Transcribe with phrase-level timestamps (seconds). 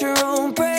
[0.00, 0.71] your own bread.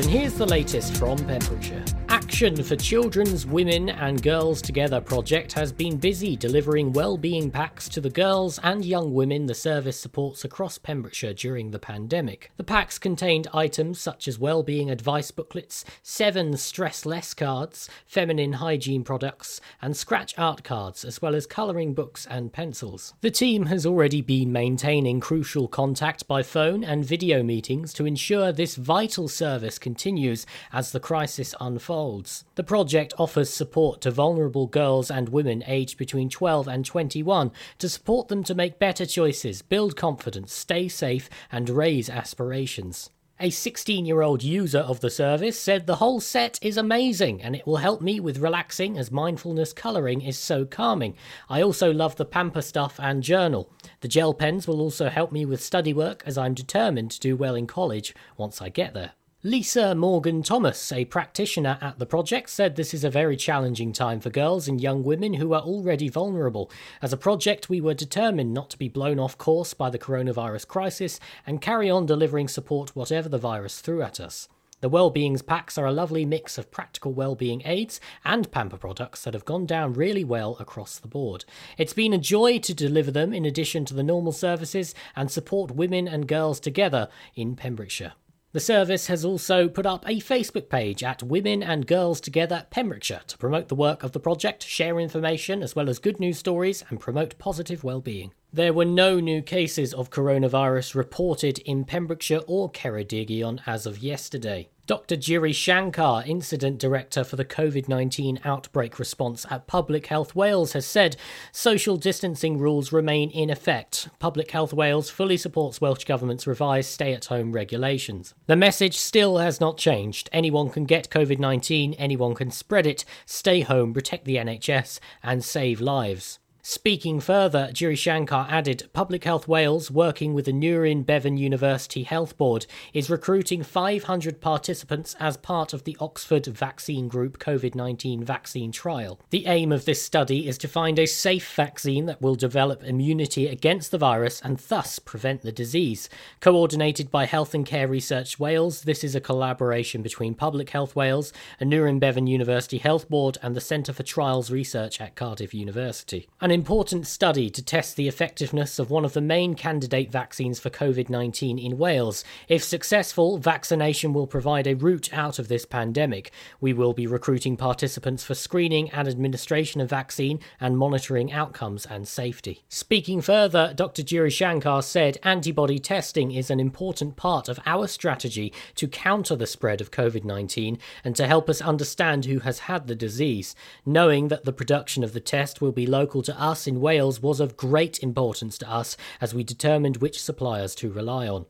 [0.00, 1.99] And here's the latest from Pembrokeshire.
[2.40, 8.00] Action for Children's Women and Girls Together project has been busy delivering well-being packs to
[8.00, 12.50] the girls and young women the service supports across Pembrokeshire during the pandemic.
[12.56, 19.04] The packs contained items such as well-being advice booklets, seven stress less cards, feminine hygiene
[19.04, 23.12] products, and scratch art cards, as well as colouring books and pencils.
[23.20, 28.50] The team has already been maintaining crucial contact by phone and video meetings to ensure
[28.50, 32.29] this vital service continues as the crisis unfolds.
[32.54, 37.88] The project offers support to vulnerable girls and women aged between 12 and 21 to
[37.88, 43.10] support them to make better choices, build confidence, stay safe, and raise aspirations.
[43.42, 47.56] A 16 year old user of the service said the whole set is amazing and
[47.56, 51.16] it will help me with relaxing as mindfulness colouring is so calming.
[51.48, 53.70] I also love the pamper stuff and journal.
[54.00, 57.34] The gel pens will also help me with study work as I'm determined to do
[57.34, 59.12] well in college once I get there.
[59.42, 64.20] Lisa Morgan Thomas, a practitioner at the project, said this is a very challenging time
[64.20, 66.70] for girls and young women who are already vulnerable.
[67.00, 70.68] As a project, we were determined not to be blown off course by the coronavirus
[70.68, 74.46] crisis and carry on delivering support whatever the virus threw at us.
[74.82, 79.32] The Wellbeings packs are a lovely mix of practical well-being aids and pamper products that
[79.32, 81.46] have gone down really well across the board.
[81.78, 85.70] It's been a joy to deliver them in addition to the normal services and support
[85.70, 88.12] women and girls together in Pembrokeshire.
[88.52, 93.20] The service has also put up a Facebook page at Women and Girls Together Pembrokeshire
[93.28, 96.82] to promote the work of the project, share information as well as good news stories,
[96.88, 98.32] and promote positive well-being.
[98.52, 104.68] There were no new cases of coronavirus reported in Pembrokeshire or Ceredigion as of yesterday.
[104.90, 105.14] Dr.
[105.14, 110.84] Giri Shankar, Incident Director for the COVID 19 outbreak response at Public Health Wales, has
[110.84, 111.16] said
[111.52, 114.08] social distancing rules remain in effect.
[114.18, 118.34] Public Health Wales fully supports Welsh Government's revised stay at home regulations.
[118.48, 120.28] The message still has not changed.
[120.32, 123.04] Anyone can get COVID 19, anyone can spread it.
[123.24, 126.40] Stay home, protect the NHS, and save lives.
[126.62, 132.36] Speaking further, Giri Shankar added Public Health Wales, working with the Aneurin Bevan University Health
[132.36, 138.72] Board, is recruiting 500 participants as part of the Oxford Vaccine Group COVID 19 vaccine
[138.72, 139.18] trial.
[139.30, 143.46] The aim of this study is to find a safe vaccine that will develop immunity
[143.46, 146.10] against the virus and thus prevent the disease.
[146.40, 151.32] Coordinated by Health and Care Research Wales, this is a collaboration between Public Health Wales,
[151.58, 156.28] Aneurin Bevan University Health Board, and the Centre for Trials Research at Cardiff University.
[156.50, 160.68] An important study to test the effectiveness of one of the main candidate vaccines for
[160.68, 162.24] COVID 19 in Wales.
[162.48, 166.32] If successful, vaccination will provide a route out of this pandemic.
[166.60, 172.08] We will be recruiting participants for screening and administration of vaccine and monitoring outcomes and
[172.08, 172.64] safety.
[172.68, 174.02] Speaking further, Dr.
[174.02, 179.46] Giri Shankar said antibody testing is an important part of our strategy to counter the
[179.46, 183.54] spread of COVID 19 and to help us understand who has had the disease.
[183.86, 187.40] Knowing that the production of the test will be local to us in Wales was
[187.40, 191.46] of great importance to us as we determined which suppliers to rely on.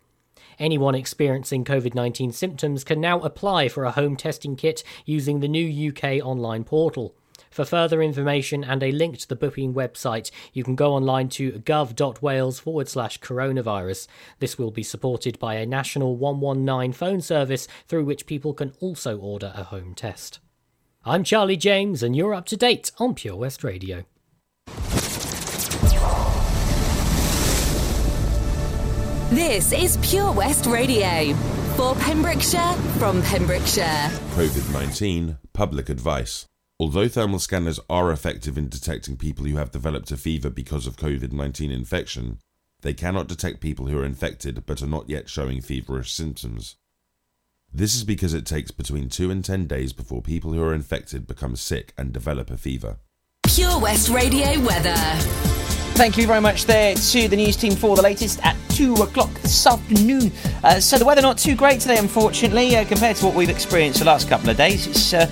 [0.59, 5.49] Anyone experiencing COVID 19 symptoms can now apply for a home testing kit using the
[5.49, 7.15] new UK online portal.
[7.51, 11.53] For further information and a link to the booking website, you can go online to
[11.53, 14.07] gov.wales forward slash coronavirus.
[14.39, 19.19] This will be supported by a national 119 phone service through which people can also
[19.19, 20.39] order a home test.
[21.05, 24.05] I'm Charlie James, and you're up to date on Pure West Radio.
[29.31, 31.35] This is Pure West Radio.
[31.77, 34.11] For Pembrokeshire, from Pembrokeshire.
[34.35, 36.47] COVID 19 public advice.
[36.81, 40.97] Although thermal scanners are effective in detecting people who have developed a fever because of
[40.97, 42.39] COVID 19 infection,
[42.83, 46.77] they cannot detect people who are infected but are not yet showing feverish symptoms.
[47.73, 51.27] This is because it takes between 2 and 10 days before people who are infected
[51.27, 52.99] become sick and develop a fever.
[53.55, 54.95] Pure West Radio weather.
[55.97, 59.29] Thank you very much there to the news team for the latest at 2 o'clock
[59.43, 60.31] this afternoon.
[60.63, 63.99] Uh, so the weather not too great today, unfortunately, uh, compared to what we've experienced
[63.99, 64.87] the last couple of days.
[64.87, 65.29] It's uh,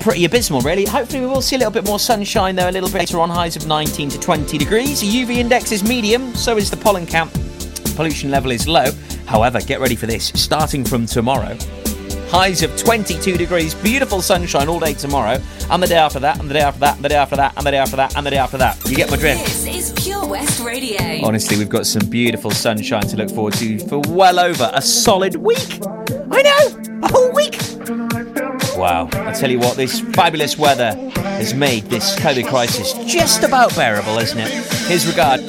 [0.00, 0.84] pretty abysmal, really.
[0.84, 3.30] Hopefully, we will see a little bit more sunshine, though, a little bit later on,
[3.30, 5.00] highs of 19 to 20 degrees.
[5.00, 7.32] The UV index is medium, so is the pollen count.
[7.96, 8.92] Pollution level is low.
[9.24, 10.26] However, get ready for this.
[10.34, 11.56] Starting from tomorrow,
[12.30, 15.38] highs of 22 degrees, beautiful sunshine all day tomorrow,
[15.68, 17.56] and the day after that, and the day after that, and the day after that,
[17.56, 18.88] and the day after that, and the day after that.
[18.88, 19.44] You get my drift.
[19.44, 21.26] This is Pure West Radio.
[21.26, 25.36] Honestly, we've got some beautiful sunshine to look forward to for well over a solid
[25.36, 25.80] week.
[26.30, 27.58] I know, a whole week.
[28.76, 33.74] Wow, I tell you what, this fabulous weather has made this COVID crisis just about
[33.74, 34.50] bearable, isn't it?
[34.86, 35.40] Here's regard.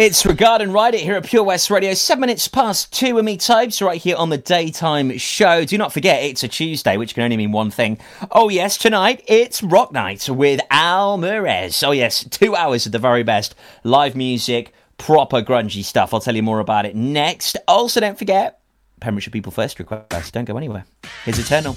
[0.00, 1.92] It's Regard and Ride It here at Pure West Radio.
[1.92, 5.66] Seven minutes past two with me, Types, right here on the daytime show.
[5.66, 7.98] Do not forget, it's a Tuesday, which can only mean one thing.
[8.30, 11.86] Oh, yes, tonight it's Rock Night with Al Murez.
[11.86, 13.54] Oh, yes, two hours of the very best
[13.84, 16.14] live music, proper grungy stuff.
[16.14, 17.58] I'll tell you more about it next.
[17.68, 18.58] Also, don't forget,
[19.00, 20.32] Pembrokeshire People First request.
[20.32, 20.86] Don't go anywhere.
[21.26, 21.76] Here's Eternal.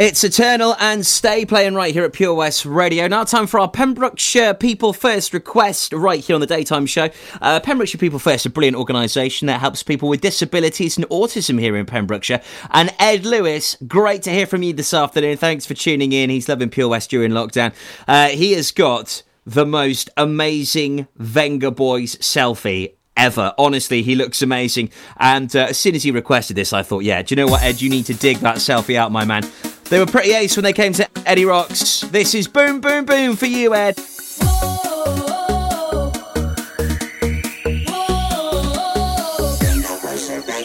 [0.00, 3.06] It's Eternal and Stay playing right here at Pure West Radio.
[3.06, 7.10] Now, time for our Pembrokeshire People First request right here on the daytime show.
[7.42, 11.76] Uh, Pembrokeshire People First, a brilliant organisation that helps people with disabilities and autism here
[11.76, 12.40] in Pembrokeshire.
[12.70, 15.36] And Ed Lewis, great to hear from you this afternoon.
[15.36, 16.30] Thanks for tuning in.
[16.30, 17.74] He's loving Pure West during lockdown.
[18.08, 23.52] Uh, he has got the most amazing Vengaboys selfie ever.
[23.58, 24.92] Honestly, he looks amazing.
[25.18, 27.62] And uh, as soon as he requested this, I thought, yeah, do you know what,
[27.62, 27.82] Ed?
[27.82, 29.42] You need to dig that selfie out, my man.
[29.90, 32.02] They were pretty ace when they came to Eddie Rocks.
[32.02, 33.96] This is Boom Boom Boom for you, Ed.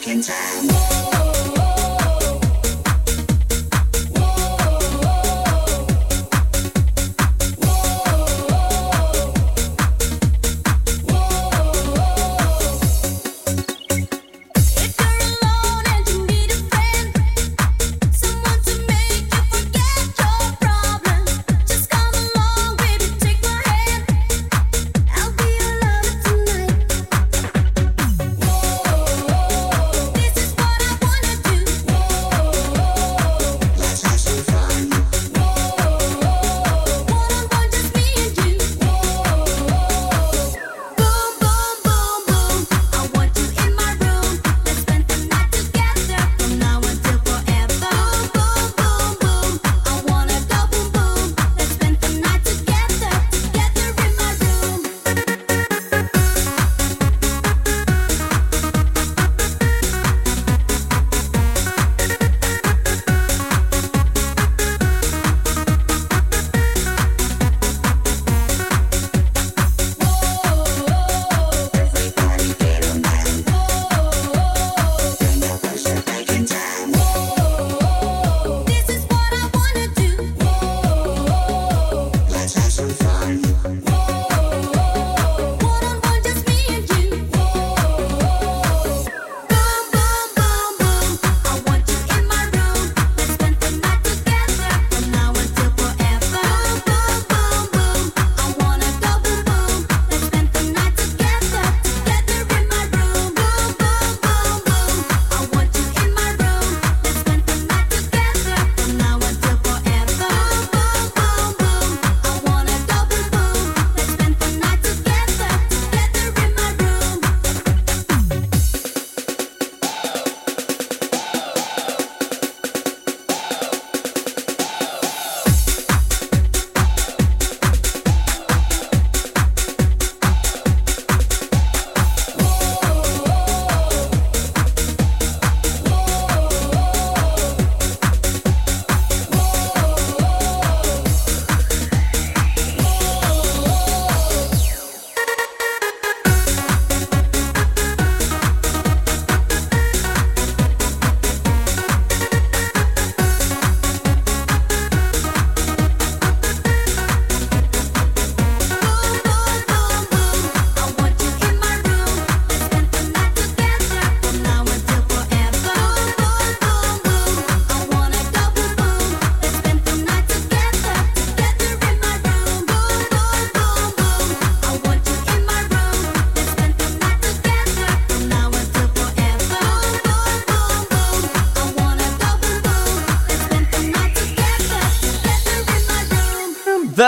[0.08, 0.55] If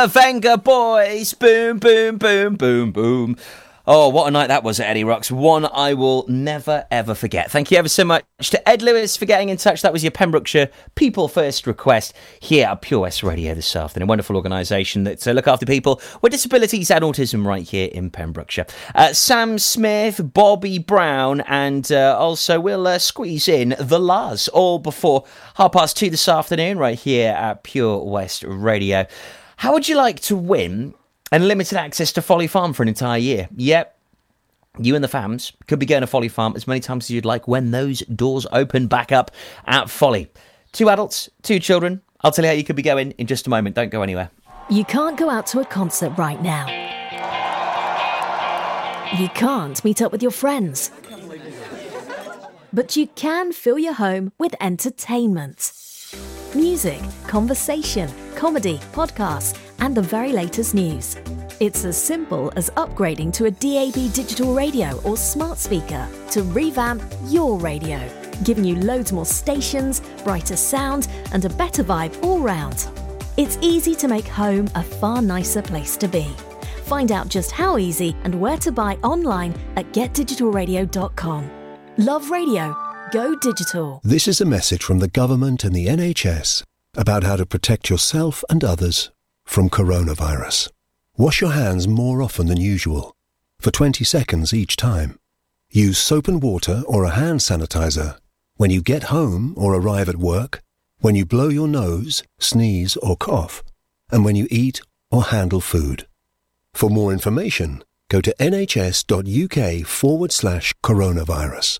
[0.08, 1.38] Vengaboys.
[1.38, 3.38] Boom, boom, boom, boom, boom.
[3.90, 5.32] Oh, what a night that was at Eddie Rocks.
[5.32, 7.50] One I will never, ever forget.
[7.50, 9.82] Thank you ever so much to Ed Lewis for getting in touch.
[9.82, 14.10] That was your Pembrokeshire People First request here at Pure West Radio this afternoon.
[14.10, 18.10] A wonderful organisation that uh, look after people with disabilities and autism right here in
[18.10, 18.66] Pembrokeshire.
[18.94, 24.80] Uh, Sam Smith, Bobby Brown, and uh, also we'll uh, squeeze in the La's all
[24.80, 25.24] before
[25.56, 29.08] half past two this afternoon right here at Pure West Radio.
[29.58, 30.94] How would you like to win
[31.32, 33.50] unlimited access to Folly Farm for an entire year?
[33.56, 33.98] Yep.
[34.78, 37.26] You and the fams could be going to Folly Farm as many times as you'd
[37.26, 39.32] like when those doors open back up
[39.66, 40.30] at Folly.
[40.74, 42.02] Two adults, two children.
[42.22, 43.76] I'll tell you how you could be going in just a moment.
[43.76, 44.30] Don't go anywhere.
[44.70, 46.68] You can't go out to a concert right now.
[49.18, 50.92] You can't meet up with your friends.
[52.72, 55.72] But you can fill your home with entertainment.
[56.56, 61.18] Music, conversation, comedy, podcasts, and the very latest news.
[61.60, 67.04] It's as simple as upgrading to a DAB digital radio or smart speaker to revamp
[67.26, 68.00] your radio.
[68.44, 72.88] giving you loads more stations, brighter sound, and a better vibe all round.
[73.36, 76.28] It's easy to make home a far nicer place to be.
[76.86, 81.50] Find out just how easy and where to buy online at getdigitalradio.com.
[81.98, 82.87] Love radio.
[83.12, 84.02] Go digital.
[84.04, 86.64] This is a message from the government and the NHS
[86.96, 89.12] about how to protect yourself and others
[89.46, 90.70] from coronavirus.
[91.16, 93.16] Wash your hands more often than usual,
[93.62, 95.18] for 20 seconds each time.
[95.70, 98.18] Use soap and water or a hand sanitizer
[98.58, 100.62] when you get home or arrive at work,
[101.00, 103.64] when you blow your nose, sneeze or cough,
[104.12, 106.08] and when you eat or handle food.
[106.74, 111.80] For more information, go to nhs.uk forward slash coronavirus.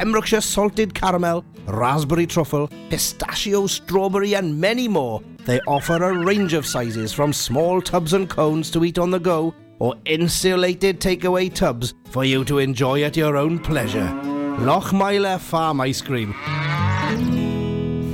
[0.00, 5.20] Pembrokeshire salted caramel, raspberry truffle, pistachio, strawberry, and many more.
[5.44, 9.20] They offer a range of sizes from small tubs and cones to eat on the
[9.20, 14.08] go or insulated takeaway tubs for you to enjoy at your own pleasure.
[14.60, 16.34] Lochmeyler Farm Ice Cream.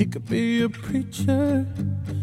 [0.00, 1.66] He could be a preacher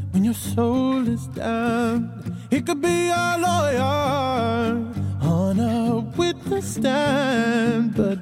[0.10, 2.10] when your soul is down.
[2.50, 4.84] He could be a lawyer
[5.22, 8.18] on a witness stand, but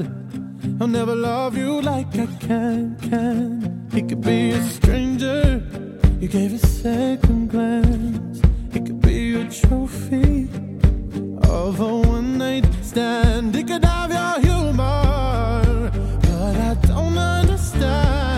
[0.82, 2.98] I'll never love you like I can.
[3.10, 5.64] Can he could be a stranger?
[6.20, 8.42] You gave a second glance.
[8.74, 10.50] He could be a trophy
[11.48, 13.56] of a one night stand.
[13.56, 15.92] He could have your humor,
[16.24, 18.35] but I don't understand.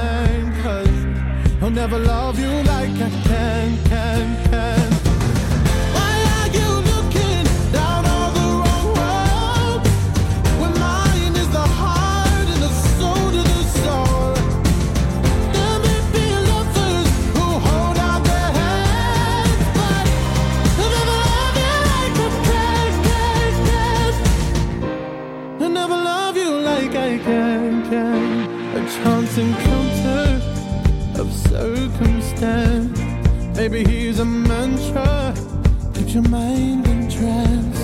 [1.78, 4.77] Never love you like I can, can, can.
[33.70, 35.34] Maybe he's a mantra,
[35.94, 37.77] keeps your mind in It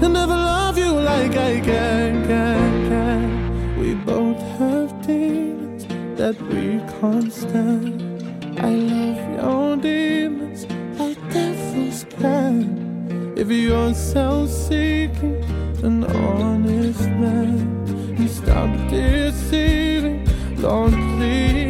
[0.00, 3.78] They'll never love you like I can, can, can.
[3.78, 5.86] We both have demons
[6.18, 8.00] that we can't stand.
[8.58, 10.64] I love your demons
[10.98, 13.34] like devils can.
[13.36, 15.44] If you're self-seeking,
[15.82, 17.58] an honest man,
[18.16, 20.26] and stop deceiving,
[20.62, 21.69] Lord, please.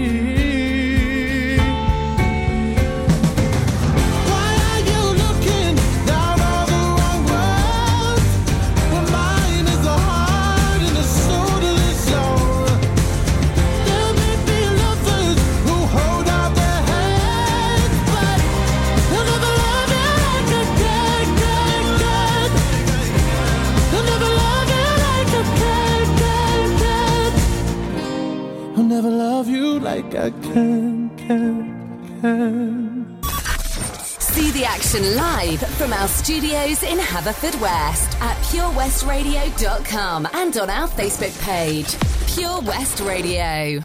[29.80, 33.22] like I can, can, can.
[33.22, 41.40] See the action live from our studios in Haverfordwest at purewestradio.com and on our Facebook
[41.42, 41.96] page,
[42.34, 43.82] Pure West Radio.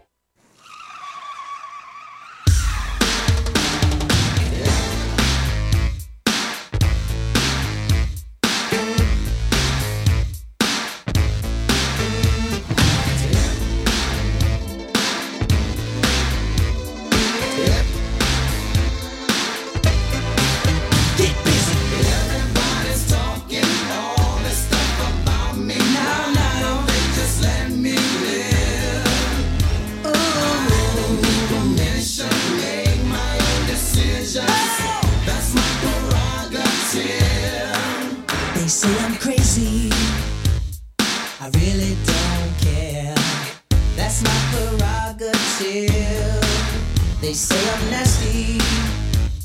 [47.26, 48.60] They say I'm nasty,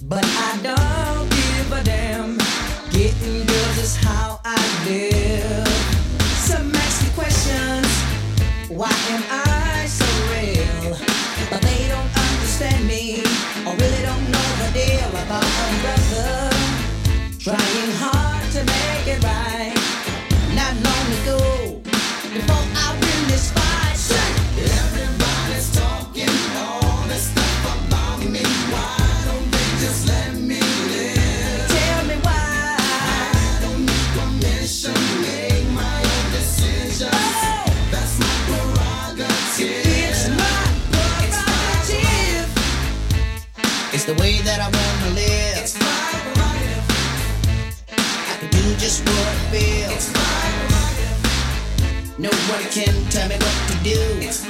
[0.02, 2.36] but I don't give a damn.
[2.90, 5.66] Getting girls is how I live.
[6.44, 7.88] Some nasty questions.
[8.68, 9.49] Why am I?
[53.82, 54.49] do.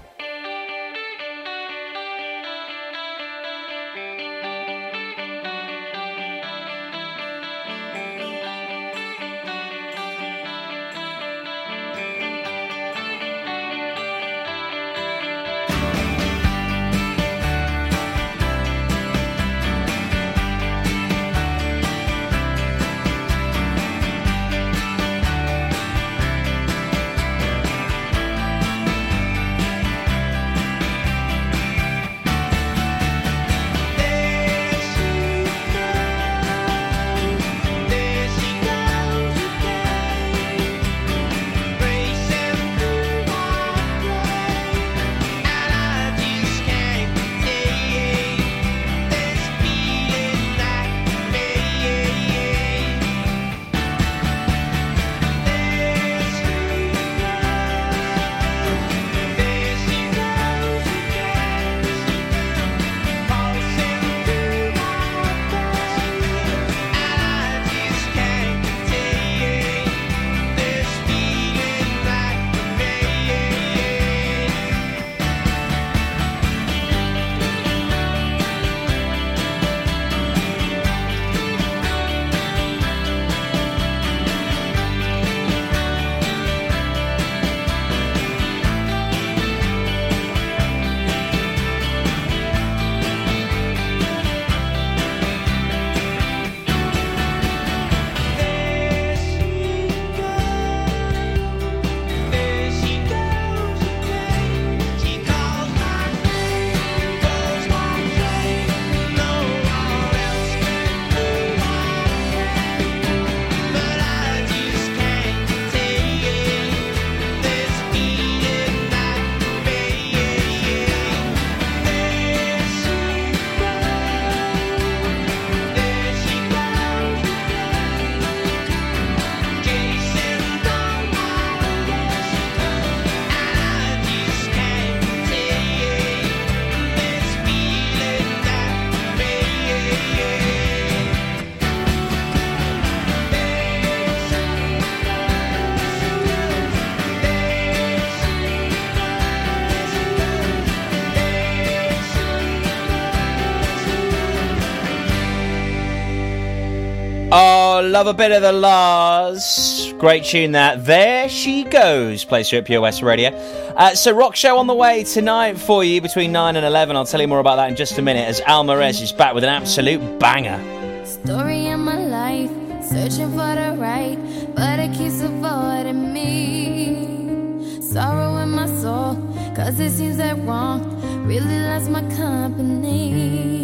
[158.01, 159.93] A bit of the La's.
[159.99, 160.85] Great tune that.
[160.85, 162.25] There she goes.
[162.25, 163.29] Plays here at Pure West Radio.
[163.29, 166.95] Uh, so, rock show on the way tonight for you between 9 and 11.
[166.95, 169.43] I'll tell you more about that in just a minute as Almarez is back with
[169.43, 170.57] an absolute banger.
[171.05, 172.49] Story of my life,
[172.83, 174.17] searching for the right,
[174.55, 177.81] but it keeps avoiding me.
[177.81, 179.15] Sorrow in my soul,
[179.55, 180.81] cause it seems that wrong
[181.25, 183.61] really loves my company.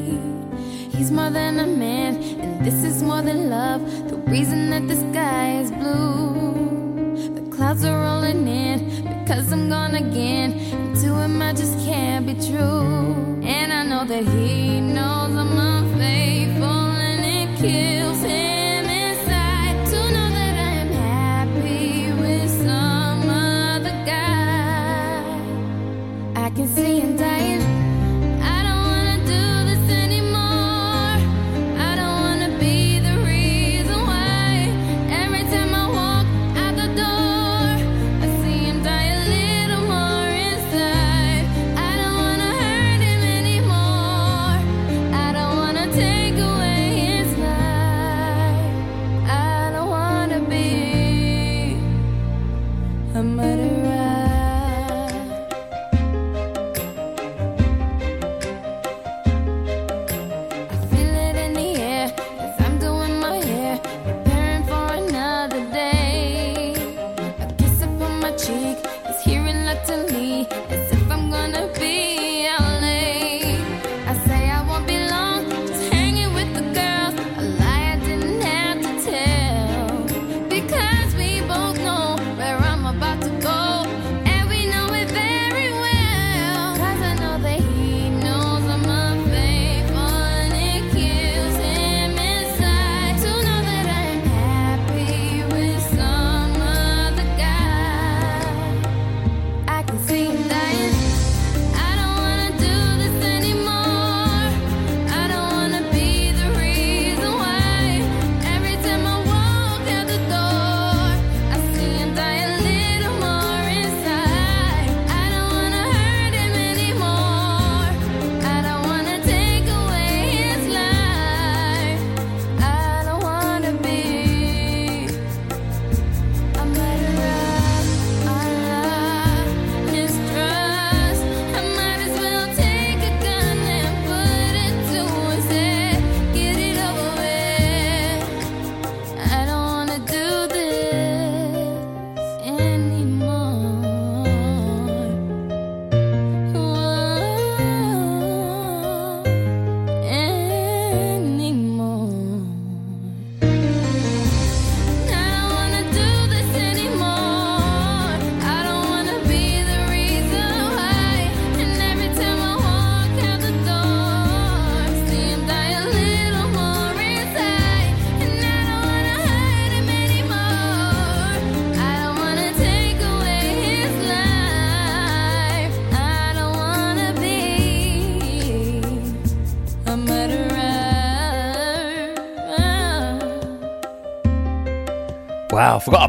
[0.95, 4.06] He's more than a man, and this is more than love.
[4.29, 7.33] Reason that the sky is blue.
[7.33, 10.51] The clouds are rolling in because I'm gone again.
[10.51, 13.39] And to him, I just can't be true.
[13.41, 17.96] And I know that he knows I'm unfaithful, and it kills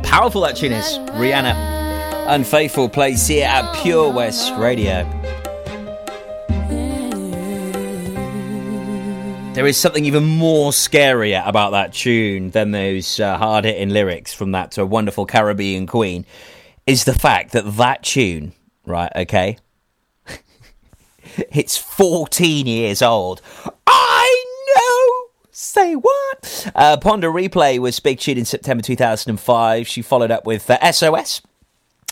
[0.09, 0.99] powerful that tune is.
[1.19, 2.27] Rihanna.
[2.29, 5.05] Unfaithful plays here at Pure West Radio.
[9.53, 14.33] There is something even more scarier about that tune than those uh, hard hitting lyrics
[14.33, 16.25] from that uh, wonderful Caribbean queen
[16.87, 18.53] is the fact that that tune,
[18.87, 19.59] right, okay,
[21.37, 23.43] it's 14 years old.
[23.87, 24.38] I!
[25.79, 26.73] Say what?
[26.75, 29.87] Uh, Pon de Replay was big tune in September 2005.
[29.87, 31.41] She followed up with uh, SOS.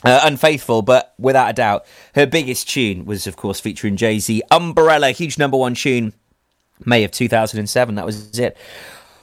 [0.04, 4.40] Uh, unfaithful, but without a doubt, her biggest tune was, of course, featuring Jay Z.
[4.52, 6.12] Umbrella, huge number one tune,
[6.84, 7.96] May of 2007.
[7.96, 8.56] That was it.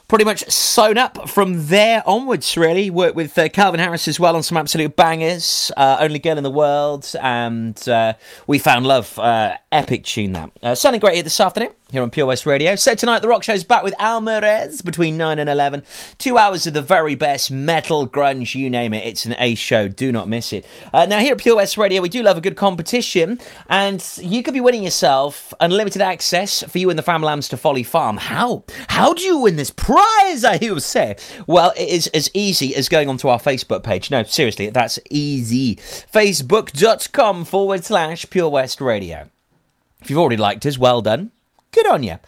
[0.08, 2.90] Pretty much sewn up from there onwards, really.
[2.90, 5.72] Worked with uh, Calvin Harris as well on some absolute bangers.
[5.74, 8.12] Uh, Only Girl in the World and uh,
[8.46, 9.18] We Found Love.
[9.18, 10.50] Uh, epic tune that.
[10.62, 12.74] Uh, sounding great here this afternoon here on Pure West Radio.
[12.76, 15.84] So tonight, The Rock Show's back with Almarez between 9 and 11.
[16.18, 19.06] Two hours of the very best metal, grunge, you name it.
[19.06, 19.86] It's an ace show.
[19.88, 20.66] Do not miss it.
[20.92, 24.42] Uh, now, here at Pure West Radio, we do love a good competition, and you
[24.42, 28.16] could be winning yourself unlimited access for you and the Fam to Folly Farm.
[28.16, 28.64] How?
[28.88, 31.16] How do you win this prize, I hear you say?
[31.46, 34.10] Well, it is as easy as going onto our Facebook page.
[34.10, 35.76] No, seriously, that's easy.
[35.76, 39.30] Facebook.com forward slash Pure West Radio.
[40.00, 41.30] If you've already liked us, well done.
[41.74, 42.18] Good on you.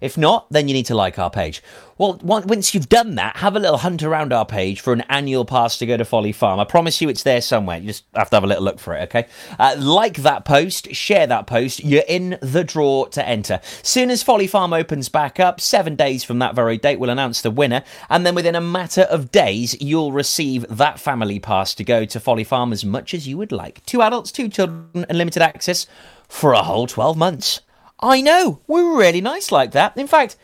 [0.00, 1.62] If not, then you need to like our page.
[1.98, 5.44] Well, once you've done that, have a little hunt around our page for an annual
[5.44, 6.58] pass to go to Folly Farm.
[6.58, 7.78] I promise you it's there somewhere.
[7.78, 9.26] You just have to have a little look for it, okay?
[9.60, 11.84] Uh, like that post, share that post.
[11.84, 13.60] You're in the draw to enter.
[13.82, 17.40] Soon as Folly Farm opens back up, seven days from that very date, we'll announce
[17.40, 17.84] the winner.
[18.08, 22.20] And then within a matter of days, you'll receive that family pass to go to
[22.20, 23.84] Folly Farm as much as you would like.
[23.86, 25.86] Two adults, two children, and limited access
[26.28, 27.60] for a whole 12 months.
[28.02, 29.96] I know, we're really nice like that.
[29.96, 30.36] In fact,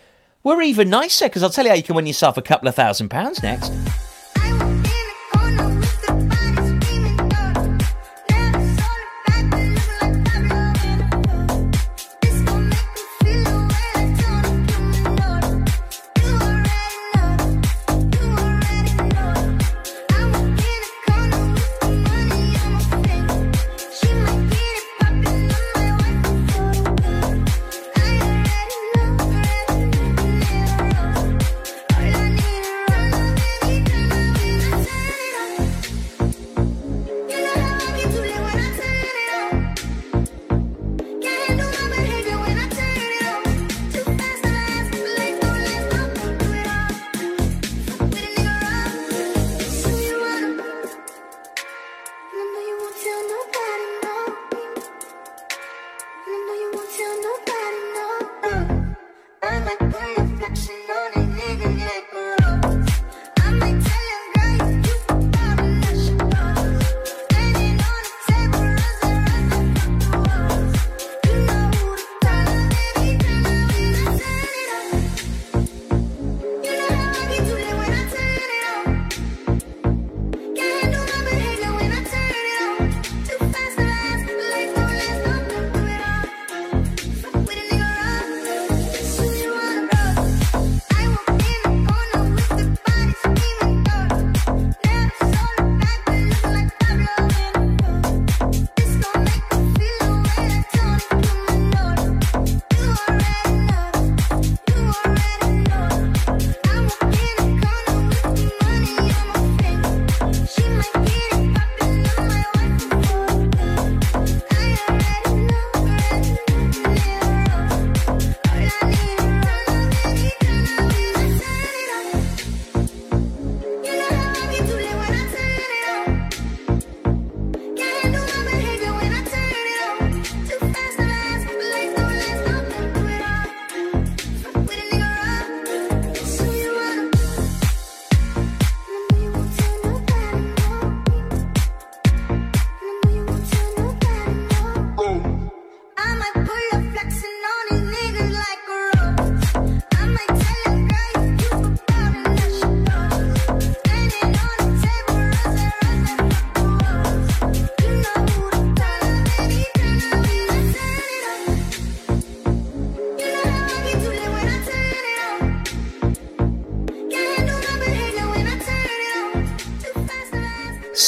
[0.45, 2.77] we're even nicer because I'll tell you how you can win yourself a couple of
[2.77, 3.73] thousand pounds next.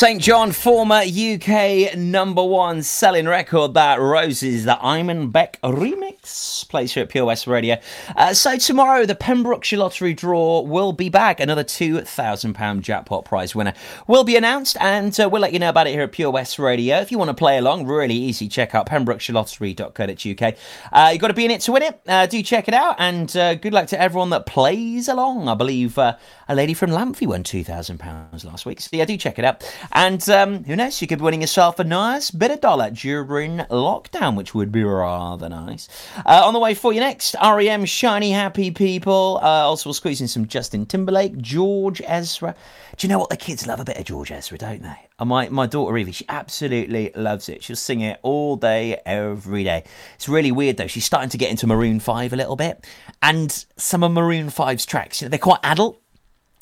[0.00, 6.66] SAINt JHN, former UK number one selling record, that Roses, the Imanbek remix.
[6.70, 7.76] plays here at Pure West Radio.
[8.16, 11.38] Uh, so tomorrow, the Pembrokeshire Lottery draw will be back.
[11.38, 13.74] Another £2,000 jackpot prize winner
[14.06, 16.58] will be announced, and uh, we'll let you know about it here at Pure West
[16.58, 16.96] Radio.
[16.96, 18.48] If you want to play along, really easy.
[18.48, 20.54] Check out pembrokeshirelottery.co.uk.
[20.92, 22.00] Uh, you've got to be in it to win it.
[22.08, 25.46] Uh, do check it out, and uh, good luck to everyone that plays along.
[25.46, 26.16] I believe uh,
[26.48, 28.80] a lady from Lamphey won £2,000 last week.
[28.80, 29.62] So yeah, do check it out.
[29.92, 33.58] And um, who knows, you could be winning yourself a nice bit of dollar during
[33.58, 35.88] lockdown, which would be rather nice.
[36.24, 39.40] Uh, on the way for you next, REM, Shiny Happy People.
[39.42, 42.54] Uh, also, we'll squeeze in some Justin Timberlake, George Ezra.
[42.96, 43.30] Do you know what?
[43.30, 45.24] The kids love a bit of George Ezra, don't they?
[45.24, 47.62] My, my daughter Evie, she absolutely loves it.
[47.62, 49.84] She'll sing it all day, every day.
[50.14, 50.86] It's really weird though.
[50.86, 52.86] She's starting to get into Maroon 5 a little bit.
[53.20, 56.00] And some of Maroon 5's tracks, you know, they're quite adult.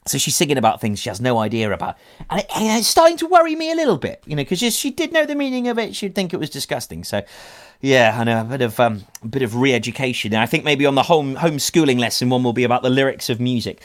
[0.08, 1.96] So she's singing about things she has no idea about.
[2.30, 4.90] And, it, and it's starting to worry me a little bit, you know, because she
[4.90, 5.94] did know the meaning of it.
[5.94, 7.04] She'd think it was disgusting.
[7.04, 7.22] So,
[7.80, 10.34] yeah, I know, a bit of, um, a bit of re-education.
[10.34, 13.40] I think maybe on the home homeschooling lesson, one will be about the lyrics of
[13.40, 13.80] music.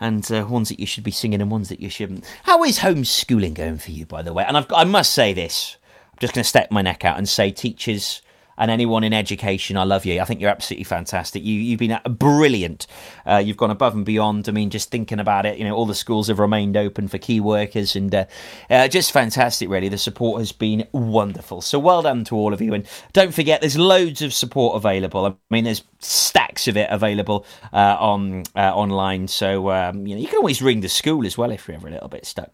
[0.00, 2.24] And uh, ones that you should be singing and ones that you shouldn't.
[2.44, 4.44] How is homeschooling going for you, by the way?
[4.46, 5.76] And I've, I must say this.
[6.12, 8.22] I'm just going to step my neck out and say, teachers
[8.58, 10.20] and anyone in education, I love you.
[10.20, 11.44] I think you're absolutely fantastic.
[11.44, 12.86] You, you've been brilliant.
[13.24, 14.48] Uh, you've gone above and beyond.
[14.48, 17.18] I mean, just thinking about it, you know, all the schools have remained open for
[17.18, 18.24] key workers and uh,
[18.68, 19.88] uh, just fantastic, really.
[19.88, 21.60] The support has been wonderful.
[21.62, 22.74] So well done to all of you.
[22.74, 25.24] And don't forget, there's loads of support available.
[25.24, 29.28] I mean, there's stacks of it available uh, on uh, online.
[29.28, 31.88] So, um, you know, you can always ring the school as well if you're ever
[31.88, 32.50] a little bit stuck.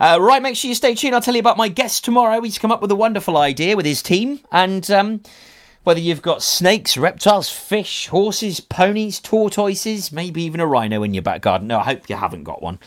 [0.00, 1.14] Uh, right, make sure you stay tuned.
[1.14, 2.40] I'll tell you about my guest tomorrow.
[2.40, 4.40] He's come up with a wonderful idea with his team.
[4.50, 5.20] And um,
[5.84, 11.22] whether you've got snakes, reptiles, fish, horses, ponies, tortoises, maybe even a rhino in your
[11.22, 11.68] back garden.
[11.68, 12.78] No, I hope you haven't got one.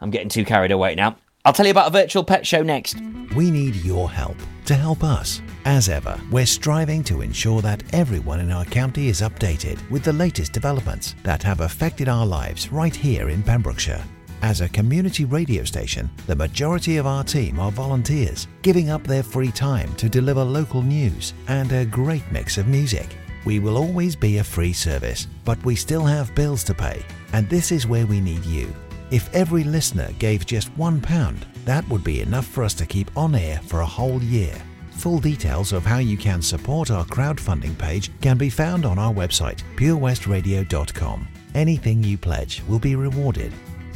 [0.00, 1.18] I'm getting too carried away now.
[1.44, 2.98] I'll tell you about a virtual pet show next.
[3.36, 4.36] We need your help
[4.66, 5.42] to help us.
[5.66, 10.12] As ever, we're striving to ensure that everyone in our county is updated with the
[10.12, 14.02] latest developments that have affected our lives right here in Pembrokeshire.
[14.42, 19.24] As a community radio station, the majority of our team are volunteers, giving up their
[19.24, 23.16] free time to deliver local news and a great mix of music.
[23.44, 27.48] We will always be a free service, but we still have bills to pay, and
[27.48, 28.72] this is where we need you.
[29.10, 33.34] If every listener gave just £1, that would be enough for us to keep on
[33.34, 34.54] air for a whole year.
[34.92, 39.12] Full details of how you can support our crowdfunding page can be found on our
[39.12, 41.28] website, purewestradio.com.
[41.54, 43.52] Anything you pledge will be rewarded.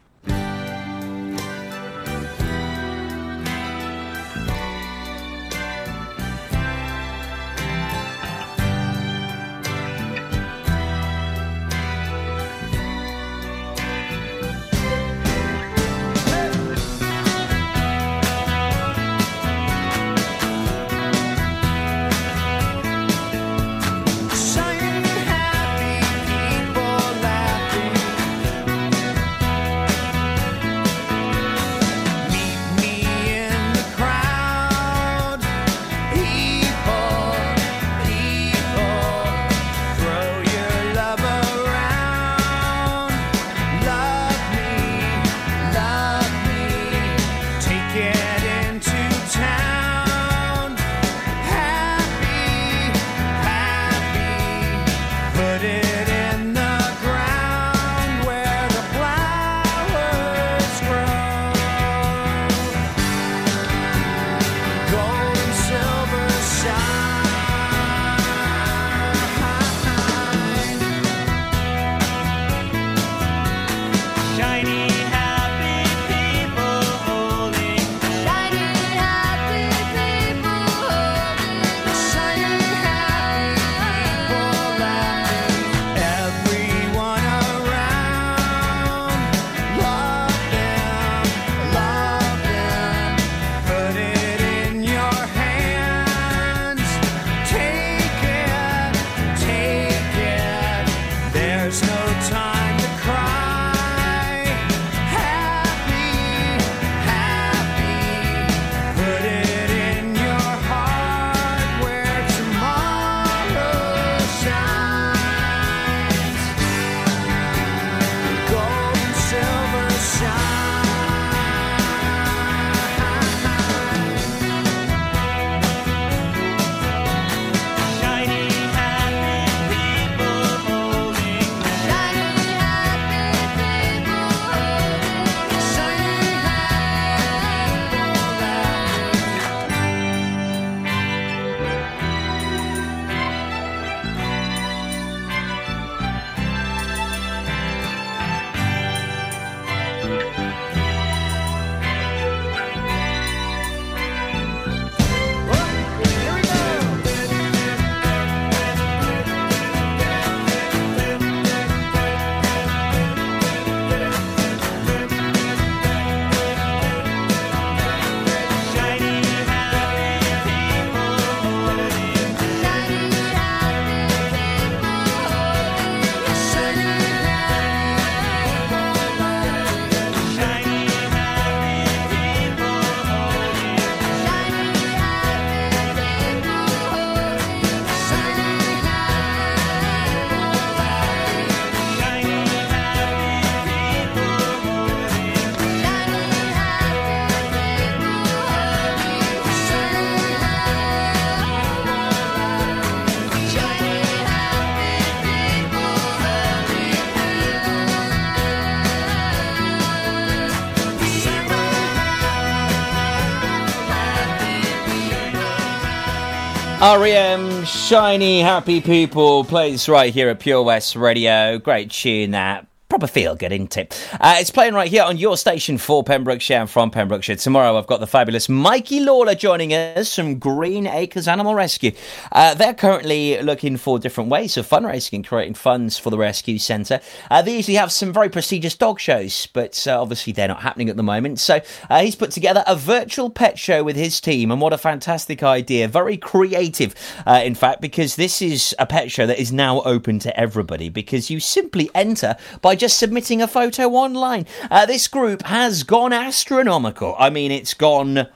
[216.99, 221.57] REM, Shiny Happy People, plays right here at Pure West Radio.
[221.57, 222.67] Great tune that.
[223.01, 224.07] Proper feel good, isn't it?
[224.21, 227.35] Uh, it's playing right here on your station for Pembrokeshire and from Pembrokeshire.
[227.35, 231.93] Tomorrow I've got the fabulous Mikey Lawler joining us from Green Acres Animal Rescue.
[232.31, 236.59] Uh, they're currently looking for different ways of fundraising and creating funds for the rescue
[236.59, 237.01] centre.
[237.31, 240.87] Uh, they usually have some very prestigious dog shows, but uh, obviously they're not happening
[240.87, 241.39] at the moment.
[241.39, 244.77] So uh, he's put together a virtual pet show with his team, and what a
[244.77, 245.87] fantastic idea!
[245.87, 246.93] Very creative,
[247.25, 250.89] uh, in fact, because this is a pet show that is now open to everybody.
[250.89, 254.45] Because you simply enter by just submitting a photo online.
[254.69, 257.15] Uh, this group has gone astronomical.
[257.17, 258.27] I mean, it's gone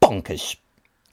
[0.00, 0.56] bonkers.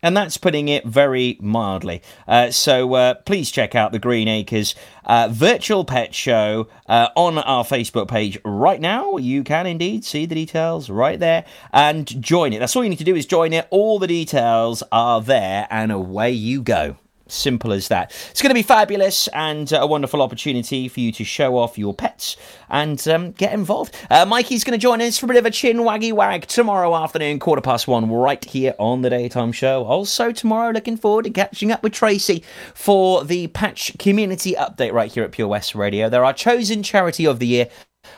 [0.02, 2.02] And that's putting it very mildly.
[2.26, 4.74] Uh, so uh, please check out the Green Acres
[5.04, 9.18] uh, virtual pet show uh, on our Facebook page right now.
[9.18, 12.60] You can indeed see the details right there and join it.
[12.60, 13.68] That's all you need to do is join it.
[13.72, 16.96] All the details are there, and away you go.
[17.32, 18.12] Simple as that.
[18.32, 21.78] It's going to be fabulous and uh, a wonderful opportunity for you to show off
[21.78, 22.36] your pets
[22.70, 23.96] and um, get involved.
[24.10, 26.96] Uh, Mikey's going to join us for a bit of a chin waggy wag tomorrow
[26.96, 29.86] afternoon, quarter past one, right here on the daytime show.
[29.86, 35.12] Also, tomorrow, looking forward to catching up with Tracy for the Patch Community Update right
[35.12, 36.10] here at Pure West Radio.
[36.10, 37.70] They're our chosen charity of the year.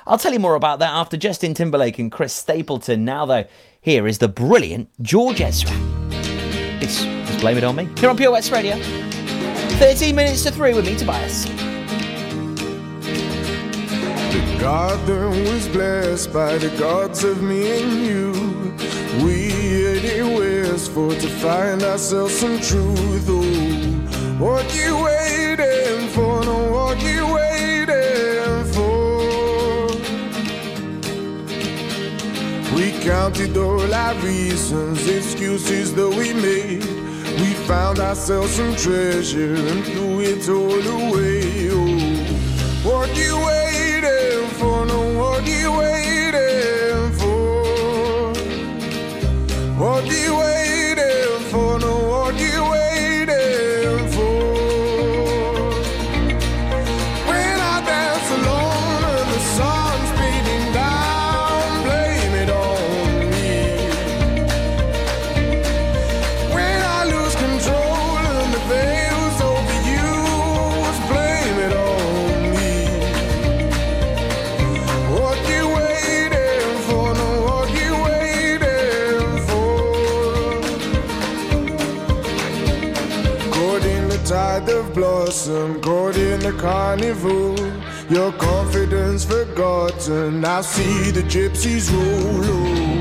[0.08, 3.04] I'll tell you more about that after Justin Timberlake and Chris Stapleton.
[3.04, 3.46] Now, though,
[3.82, 5.72] here is the brilliant George Ezra.
[6.84, 7.04] It's
[7.42, 7.90] blame it on me.
[7.98, 8.78] Here on Pure West Radio.
[8.78, 11.46] 13 minutes to 3 with me, Tobias.
[14.32, 18.32] The garden was blessed by the gods of me and you.
[19.26, 23.26] We headed west for to find ourselves some truth.
[23.28, 23.42] Oh,
[24.38, 26.46] what you waiting for?
[26.46, 29.88] No, what you waiting for?
[32.76, 37.11] We counted all our reasons, excuses that we made.
[37.40, 41.70] We found ourselves some treasure and threw it all away.
[41.72, 44.86] Oh, what you waiting for?
[44.86, 46.01] No, what you waiting
[85.32, 87.56] blossom, caught in the carnival.
[88.10, 90.44] Your confidence forgotten.
[90.44, 93.01] I see the gypsies roll.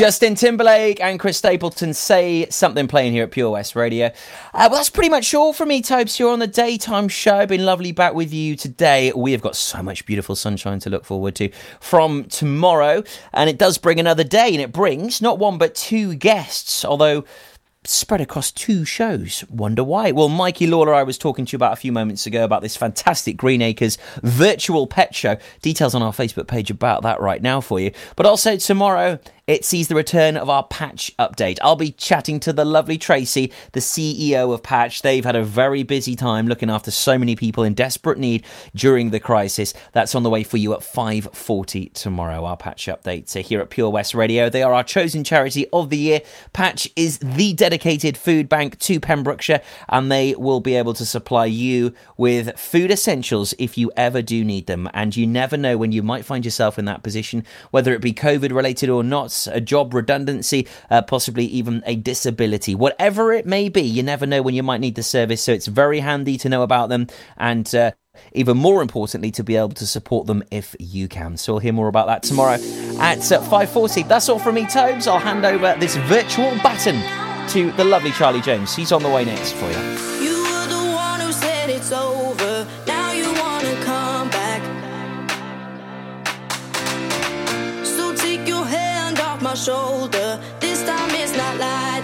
[0.00, 4.06] Justin Timberlake and Chris Stapleton say something playing here at Pure West Radio.
[4.06, 4.10] Uh,
[4.54, 7.44] well, that's pretty much all from me, Tobes, here on the daytime show.
[7.44, 9.12] Been lovely back with you today.
[9.14, 13.02] We have got so much beautiful sunshine to look forward to from tomorrow,
[13.34, 17.26] and it does bring another day, and it brings not one but two guests, although
[17.84, 19.44] spread across two shows.
[19.48, 20.12] Wonder why?
[20.12, 22.76] Well, Mikey Lawler, I was talking to you about a few moments ago about this
[22.76, 25.38] fantastic Green Acres virtual pet show.
[25.62, 27.92] Details on our Facebook page about that right now for you.
[28.16, 29.18] But also tomorrow,
[29.50, 31.58] it sees the return of our Patch update.
[31.60, 35.02] I'll be chatting to the lovely Tracy, the CEO of Patch.
[35.02, 38.44] They've had a very busy time looking after so many people in desperate need
[38.76, 39.74] during the crisis.
[39.92, 42.44] That's on the way for you at 5:40 tomorrow.
[42.44, 44.48] Our Patch update here at Pure West Radio.
[44.48, 46.20] They are our chosen charity of the year.
[46.52, 51.46] Patch is the dedicated food bank to Pembrokeshire, and they will be able to supply
[51.46, 54.88] you with food essentials if you ever do need them.
[54.94, 58.12] And you never know when you might find yourself in that position, whether it be
[58.12, 62.74] COVID related or not, a job redundancy, uh, possibly even a disability.
[62.74, 65.42] Whatever it may be, you never know when you might need the service.
[65.42, 67.72] So it's very handy to know about them and.
[67.74, 67.92] Uh,
[68.32, 71.36] even more importantly, to be able to support them if you can.
[71.36, 74.08] So we'll hear more about that tomorrow at uh, 5.40.
[74.08, 75.06] That's all from me, Tobes.
[75.06, 77.00] I'll hand over this virtual baton
[77.50, 78.74] to the lovely Charlie James.
[78.74, 79.78] He's on the way next for you.
[80.22, 82.49] You were the one who said it's over.
[89.50, 90.38] My shoulder.
[90.60, 91.99] This time it's not like